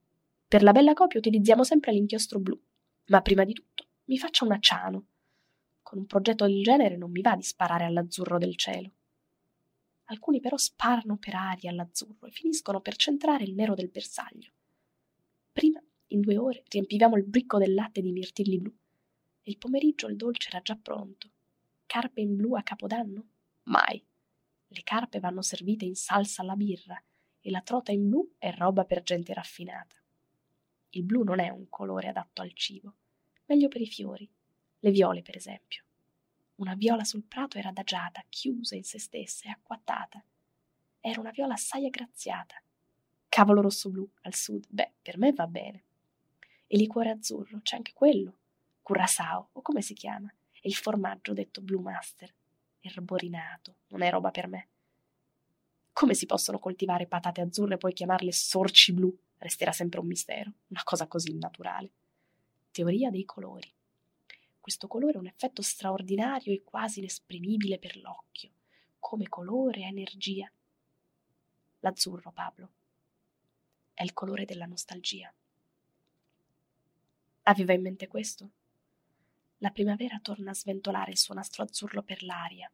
Per 0.48 0.62
la 0.64 0.72
bella 0.72 0.94
copia 0.94 1.20
utilizziamo 1.20 1.62
sempre 1.62 1.92
l'inchiostro 1.92 2.40
blu, 2.40 2.60
ma 3.06 3.22
prima 3.22 3.44
di 3.44 3.52
tutto 3.52 3.86
mi 4.06 4.18
faccia 4.18 4.44
un 4.44 4.52
acciano. 4.52 5.04
Con 5.80 5.98
un 5.98 6.06
progetto 6.06 6.44
del 6.44 6.62
genere 6.62 6.96
non 6.96 7.12
mi 7.12 7.20
va 7.20 7.36
di 7.36 7.42
sparare 7.42 7.84
all'azzurro 7.84 8.36
del 8.36 8.56
cielo. 8.56 8.90
Alcuni 10.06 10.40
però 10.40 10.56
sparano 10.56 11.16
per 11.16 11.36
aria 11.36 11.70
all'azzurro 11.70 12.26
e 12.26 12.32
finiscono 12.32 12.80
per 12.80 12.96
centrare 12.96 13.44
il 13.44 13.54
nero 13.54 13.74
del 13.74 13.88
bersaglio. 13.88 14.50
Prima, 15.52 15.80
in 16.08 16.20
due 16.20 16.36
ore, 16.36 16.64
riempivamo 16.68 17.16
il 17.16 17.24
bricco 17.24 17.58
del 17.58 17.74
latte 17.74 18.02
di 18.02 18.10
mirtilli 18.10 18.58
blu 18.58 18.74
e 19.42 19.50
il 19.50 19.58
pomeriggio 19.58 20.08
il 20.08 20.16
dolce 20.16 20.48
era 20.48 20.60
già 20.60 20.76
pronto. 20.76 21.30
Carpe 21.86 22.20
in 22.20 22.34
blu 22.34 22.54
a 22.56 22.62
capodanno? 22.62 23.24
Mai. 23.64 24.02
Le 24.72 24.82
carpe 24.82 25.20
vanno 25.20 25.42
servite 25.42 25.84
in 25.84 25.94
salsa 25.94 26.42
alla 26.42 26.56
birra 26.56 27.00
e 27.40 27.50
la 27.50 27.60
trota 27.60 27.92
in 27.92 28.08
blu 28.08 28.34
è 28.38 28.52
roba 28.52 28.84
per 28.84 29.02
gente 29.02 29.32
raffinata. 29.32 29.96
Il 30.90 31.04
blu 31.04 31.22
non 31.22 31.40
è 31.40 31.50
un 31.50 31.68
colore 31.68 32.08
adatto 32.08 32.42
al 32.42 32.52
cibo 32.54 32.94
meglio 33.52 33.68
per 33.68 33.82
i 33.82 33.86
fiori, 33.86 34.28
le 34.78 34.90
viole 34.90 35.20
per 35.20 35.36
esempio. 35.36 35.84
Una 36.56 36.74
viola 36.74 37.04
sul 37.04 37.24
prato 37.24 37.58
era 37.58 37.68
adagiata, 37.68 38.24
chiusa 38.28 38.74
in 38.74 38.84
se 38.84 38.98
stessa 38.98 39.48
e 39.48 39.50
acquattata. 39.50 40.24
Era 41.00 41.20
una 41.20 41.30
viola 41.30 41.54
assai 41.54 41.84
aggraziata. 41.84 42.62
Cavolo 43.28 43.60
rosso 43.60 43.90
blu 43.90 44.08
al 44.22 44.34
sud, 44.34 44.66
beh, 44.68 44.92
per 45.02 45.18
me 45.18 45.32
va 45.32 45.46
bene. 45.46 45.84
E 46.66 46.76
liquore 46.76 47.10
azzurro, 47.10 47.60
c'è 47.62 47.76
anche 47.76 47.92
quello. 47.92 48.38
Curasao, 48.80 49.50
o 49.52 49.62
come 49.62 49.82
si 49.82 49.92
chiama? 49.94 50.32
E 50.60 50.68
il 50.68 50.74
formaggio 50.74 51.34
detto 51.34 51.60
Blue 51.60 51.82
Master. 51.82 52.32
Erborinato, 52.82 53.76
non 53.88 54.02
è 54.02 54.10
roba 54.10 54.30
per 54.30 54.46
me. 54.46 54.68
Come 55.92 56.14
si 56.14 56.26
possono 56.26 56.58
coltivare 56.58 57.06
patate 57.06 57.40
azzurre 57.40 57.74
e 57.74 57.78
poi 57.78 57.94
chiamarle 57.94 58.32
sorci 58.32 58.92
blu? 58.92 59.16
Resterà 59.38 59.72
sempre 59.72 59.98
un 60.00 60.06
mistero, 60.06 60.52
una 60.68 60.82
cosa 60.84 61.06
così 61.06 61.36
naturale 61.36 61.90
teoria 62.72 63.10
dei 63.10 63.24
colori. 63.24 63.72
Questo 64.58 64.88
colore 64.88 65.18
ha 65.18 65.20
un 65.20 65.26
effetto 65.26 65.62
straordinario 65.62 66.52
e 66.52 66.64
quasi 66.64 66.98
inesprimibile 66.98 67.78
per 67.78 67.96
l'occhio. 67.98 68.50
come 69.02 69.28
colore 69.28 69.80
e 69.80 69.86
energia. 69.86 70.50
L'azzurro, 71.80 72.30
Pablo, 72.30 72.70
è 73.94 74.04
il 74.04 74.12
colore 74.12 74.44
della 74.44 74.64
nostalgia. 74.64 75.34
Aveva 77.42 77.72
in 77.72 77.82
mente 77.82 78.06
questo? 78.06 78.50
La 79.62 79.70
primavera 79.70 80.18
torna 80.18 80.50
a 80.50 80.54
sventolare 80.54 81.12
il 81.12 81.18
suo 81.18 81.34
nastro 81.34 81.62
azzurro 81.62 82.02
per 82.02 82.24
l'aria. 82.24 82.68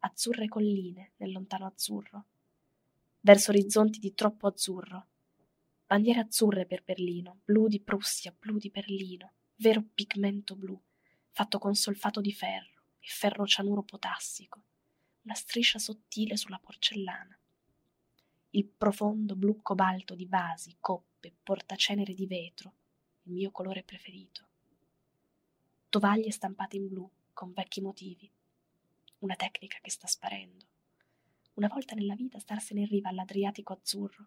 Azzurre 0.00 0.48
colline 0.48 1.12
nel 1.18 1.30
lontano 1.30 1.64
azzurro, 1.64 2.24
verso 3.20 3.52
orizzonti 3.52 4.00
di 4.00 4.12
troppo 4.12 4.48
azzurro. 4.48 5.06
Bandiere 5.86 6.18
azzurre 6.18 6.66
per 6.66 6.82
Berlino, 6.82 7.42
blu 7.44 7.68
di 7.68 7.80
Prussia, 7.80 8.34
blu 8.36 8.58
di 8.58 8.68
Berlino, 8.68 9.34
vero 9.58 9.84
pigmento 9.94 10.56
blu, 10.56 10.76
fatto 11.30 11.60
con 11.60 11.76
solfato 11.76 12.20
di 12.20 12.32
ferro 12.32 12.82
e 12.98 13.06
ferro 13.06 13.46
cianuro 13.46 13.84
potassico, 13.84 14.64
una 15.22 15.34
striscia 15.34 15.78
sottile 15.78 16.36
sulla 16.36 16.58
porcellana. 16.58 17.38
Il 18.50 18.66
profondo 18.66 19.36
blu 19.36 19.62
cobalto 19.62 20.16
di 20.16 20.26
vasi, 20.26 20.78
coppe, 20.80 21.32
portacenere 21.40 22.12
di 22.12 22.26
vetro, 22.26 22.74
il 23.22 23.34
mio 23.34 23.52
colore 23.52 23.84
preferito. 23.84 24.48
Tovaglie 25.90 26.30
stampate 26.30 26.76
in 26.76 26.86
blu, 26.86 27.10
con 27.32 27.52
vecchi 27.52 27.80
motivi. 27.80 28.30
Una 29.18 29.34
tecnica 29.34 29.78
che 29.82 29.90
sta 29.90 30.06
sparendo. 30.06 30.64
Una 31.54 31.66
volta 31.66 31.96
nella 31.96 32.14
vita 32.14 32.38
starsene 32.38 32.82
in 32.82 32.86
riva 32.86 33.08
all'Adriatico 33.08 33.72
azzurro, 33.72 34.24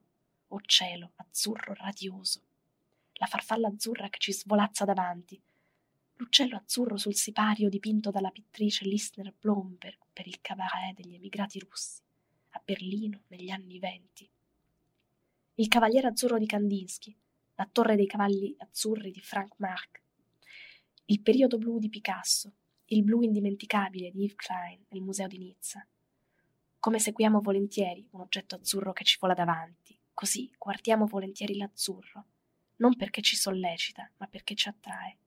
o 0.49 0.60
cielo 0.65 1.13
azzurro 1.15 1.73
radioso. 1.76 2.41
La 3.13 3.28
farfalla 3.28 3.69
azzurra 3.69 4.10
che 4.10 4.19
ci 4.19 4.34
svolazza 4.34 4.84
davanti. 4.84 5.41
L'uccello 6.15 6.58
azzurro 6.58 6.97
sul 6.97 7.15
sipario 7.15 7.69
dipinto 7.69 8.12
dalla 8.12 8.32
pittrice 8.32 8.84
Lissner 8.84 9.34
Blomberg 9.39 9.99
per 10.12 10.28
il 10.28 10.41
cabaret 10.41 10.93
degli 10.93 11.15
emigrati 11.15 11.60
russi, 11.60 12.02
a 12.49 12.62
Berlino 12.62 13.21
negli 13.28 13.52
anni 13.52 13.80
venti. 13.80 14.30
Il 15.54 15.69
cavaliere 15.69 16.08
azzurro 16.08 16.38
di 16.38 16.45
Kandinsky, 16.45 17.15
la 17.56 17.69
torre 17.71 17.95
dei 17.95 18.06
cavalli 18.06 18.54
azzurri 18.58 19.12
di 19.12 19.21
Frank 19.21 19.54
Marc, 19.60 20.03
il 21.06 21.22
periodo 21.22 21.58
blu 21.58 21.80
di 21.80 21.89
Picasso, 21.89 22.54
il 22.86 23.04
blu 23.04 23.22
indimenticabile 23.22 24.12
di 24.12 24.24
Yves 24.24 24.36
Klein 24.36 24.86
nel 24.89 25.02
museo 25.02 25.28
di 25.28 25.38
Nizza. 25.38 25.86
Come 26.80 27.00
seguiamo 27.00 27.42
volentieri 27.42 28.08
un 28.12 28.22
oggetto 28.22 28.56
azzurro 28.56 28.94
che 28.94 29.04
ci 29.04 29.18
vola 29.20 29.34
davanti, 29.34 29.98
così 30.13 30.52
guardiamo 30.58 31.06
volentieri 31.06 31.56
l'azzurro, 31.58 32.26
non 32.78 32.96
perché 32.96 33.22
ci 33.22 33.36
sollecita, 33.36 34.10
ma 34.18 34.28
perché 34.28 34.56
ci 34.56 34.70
attrae. 34.70 35.18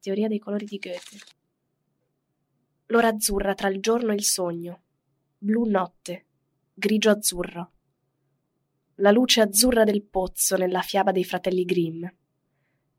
Teoria 0.00 0.28
dei 0.28 0.38
colori 0.38 0.64
di 0.64 0.78
Goethe. 0.78 1.18
L'ora 2.86 3.08
azzurra 3.08 3.54
tra 3.54 3.68
il 3.68 3.80
giorno 3.80 4.12
e 4.12 4.14
il 4.14 4.24
sogno, 4.24 4.82
blu 5.38 5.68
notte, 5.68 6.26
grigio 6.74 7.10
azzurro 7.10 7.72
la 9.00 9.12
luce 9.12 9.40
azzurra 9.40 9.84
del 9.84 10.02
pozzo 10.02 10.56
nella 10.56 10.80
fiaba 10.80 11.12
dei 11.12 11.22
fratelli 11.22 11.64
Grimm, 11.64 12.04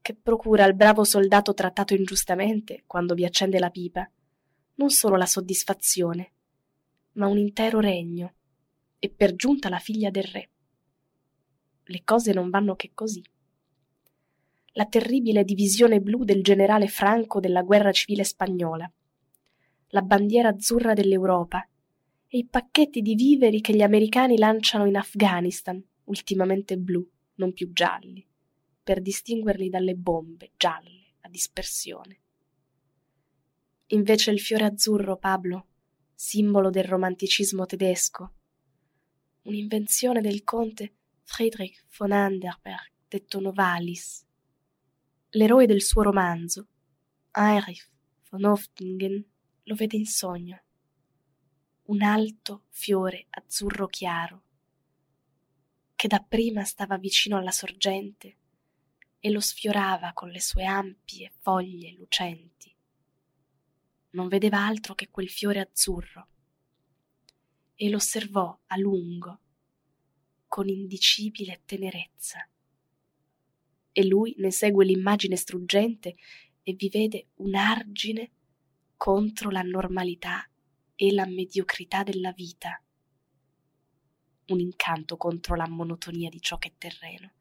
che 0.01 0.15
procura 0.15 0.63
al 0.63 0.75
bravo 0.75 1.03
soldato 1.03 1.53
trattato 1.53 1.93
ingiustamente, 1.93 2.83
quando 2.85 3.13
vi 3.13 3.25
accende 3.25 3.59
la 3.59 3.69
pipa, 3.69 4.09
non 4.75 4.89
solo 4.89 5.15
la 5.15 5.25
soddisfazione, 5.25 6.31
ma 7.13 7.27
un 7.27 7.37
intero 7.37 7.79
regno, 7.79 8.33
e 8.99 9.09
per 9.09 9.35
giunta 9.35 9.69
la 9.69 9.79
figlia 9.79 10.09
del 10.09 10.23
re. 10.23 10.49
Le 11.83 12.01
cose 12.03 12.33
non 12.33 12.49
vanno 12.49 12.75
che 12.75 12.91
così. 12.93 13.23
La 14.73 14.85
terribile 14.85 15.43
divisione 15.43 15.99
blu 15.99 16.23
del 16.23 16.43
generale 16.43 16.87
Franco 16.87 17.39
della 17.39 17.63
guerra 17.63 17.91
civile 17.91 18.23
spagnola, 18.23 18.89
la 19.91 20.01
bandiera 20.01 20.49
azzurra 20.49 20.93
dell'Europa 20.93 21.67
e 22.27 22.37
i 22.37 22.45
pacchetti 22.45 23.01
di 23.01 23.15
viveri 23.15 23.59
che 23.59 23.73
gli 23.73 23.81
americani 23.81 24.37
lanciano 24.37 24.85
in 24.85 24.95
Afghanistan, 24.95 25.83
ultimamente 26.05 26.77
blu, 26.77 27.05
non 27.35 27.53
più 27.53 27.71
gialli, 27.73 28.25
per 28.89 29.01
distinguerli 29.03 29.69
dalle 29.69 29.93
bombe 29.93 30.53
gialle 30.57 31.13
a 31.19 31.29
dispersione. 31.29 32.21
Invece 33.89 34.31
il 34.31 34.39
fiore 34.39 34.65
azzurro, 34.65 35.15
Pablo, 35.17 35.67
simbolo 36.15 36.71
del 36.71 36.85
romanticismo 36.85 37.67
tedesco, 37.67 38.33
un'invenzione 39.43 40.21
del 40.21 40.43
conte 40.43 40.95
Friedrich 41.21 41.85
von 41.99 42.11
Anderberg, 42.11 42.91
detto 43.07 43.39
Novalis. 43.39 44.25
L'eroe 45.33 45.67
del 45.67 45.83
suo 45.83 46.01
romanzo, 46.01 46.67
Heinrich 47.33 47.91
von 48.31 48.43
Oftingen, 48.45 49.23
lo 49.65 49.75
vede 49.75 49.97
in 49.97 50.07
sogno. 50.07 50.63
Un 51.83 52.01
alto 52.01 52.63
fiore 52.69 53.27
azzurro 53.29 53.85
chiaro, 53.85 54.45
che 55.93 56.07
dapprima 56.07 56.63
stava 56.63 56.97
vicino 56.97 57.37
alla 57.37 57.51
sorgente 57.51 58.37
e 59.19 59.29
lo 59.31 59.39
sfiorava 59.39 60.13
con 60.13 60.29
le 60.29 60.39
sue 60.39 60.65
ampie 60.65 61.31
foglie 61.39 61.93
lucenti. 61.93 62.73
Non 64.11 64.27
vedeva 64.27 64.65
altro 64.65 64.95
che 64.95 65.09
quel 65.09 65.29
fiore 65.29 65.59
azzurro 65.59 66.27
e 67.75 67.89
l'osservò 67.89 68.59
a 68.67 68.77
lungo, 68.77 69.39
con 70.47 70.67
indicibile 70.67 71.61
tenerezza. 71.65 72.47
E 73.91 74.05
lui 74.05 74.33
ne 74.37 74.51
segue 74.51 74.85
l'immagine 74.85 75.35
struggente 75.35 76.15
e 76.63 76.73
vi 76.73 76.89
vede 76.89 77.27
un 77.35 77.55
argine 77.55 78.31
contro 78.95 79.49
la 79.49 79.61
normalità 79.61 80.49
e 80.95 81.13
la 81.13 81.25
mediocrità 81.25 82.03
della 82.03 82.31
vita 82.31 82.81
un 84.53 84.59
incanto 84.59 85.17
contro 85.17 85.55
la 85.55 85.67
monotonia 85.67 86.29
di 86.29 86.41
ciò 86.41 86.57
che 86.57 86.69
è 86.69 86.73
terreno. 86.77 87.31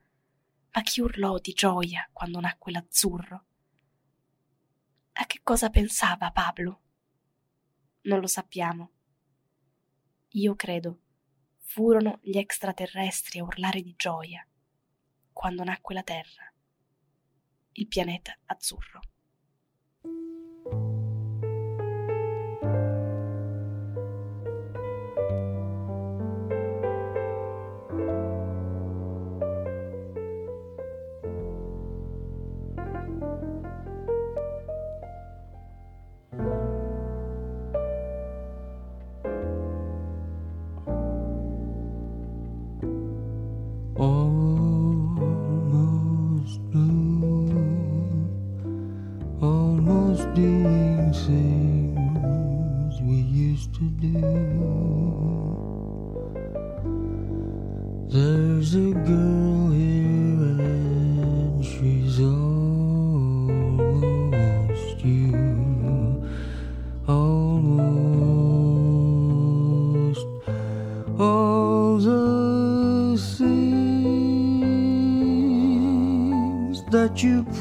Ma 0.79 0.85
chi 0.85 1.01
urlò 1.01 1.41
di 1.41 1.51
gioia 1.55 2.09
quando 2.13 2.39
nacque 2.39 2.71
l'azzurro? 2.71 3.47
A 5.15 5.27
che 5.27 5.41
cosa 5.43 5.71
pensava 5.71 6.31
Pablo? 6.31 6.83
Non 8.03 8.21
lo 8.21 8.29
sappiamo. 8.29 8.93
Io 10.29 10.55
credo 10.55 11.01
furono 11.57 12.21
gli 12.23 12.39
extraterrestri 12.39 13.41
a 13.41 13.43
urlare 13.43 13.83
di 13.83 13.93
gioia 13.97 14.47
quando 15.33 15.65
nacque 15.65 15.95
la 15.95 16.05
Terra, 16.05 16.49
il 17.73 17.89
pianeta 17.89 18.39
azzurro. 18.45 19.01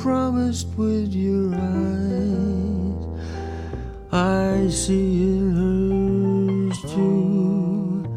Promised 0.08 0.70
with 0.78 1.14
your 1.14 1.54
eyes. 1.54 3.04
I 4.10 4.70
see 4.70 5.24
in 5.24 6.72
hers 6.72 6.80
too. 6.94 8.08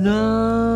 Now 0.00 0.69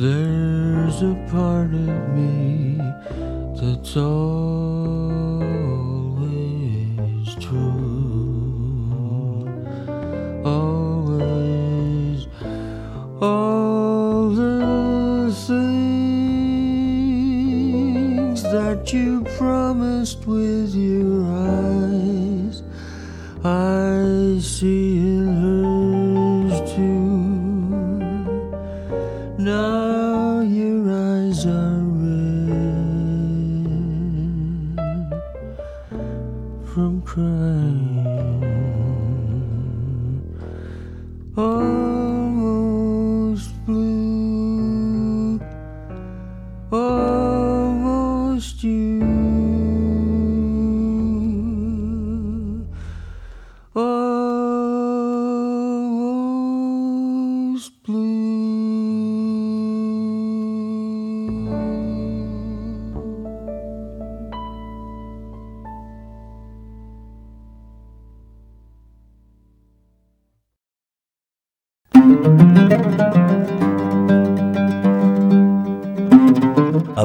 There's 0.00 1.02
a 1.02 1.14
part 1.30 1.74
of 1.74 2.08
me 2.16 2.80
that's 3.54 3.98
always 3.98 4.79